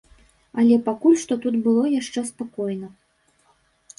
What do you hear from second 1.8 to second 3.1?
яшчэ спакойна.